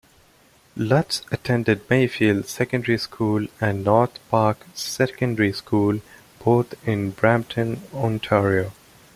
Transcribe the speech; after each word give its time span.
Lutz 0.75 1.21
attended 1.31 1.87
Mayfield 1.87 2.47
Secondary 2.47 2.97
School 2.97 3.45
and 3.59 3.83
North 3.83 4.17
Park 4.31 4.65
Secondary 4.73 5.53
School, 5.53 6.01
both 6.43 6.73
in 6.87 7.11
Brampton, 7.11 7.83
Ontario. 7.93 8.71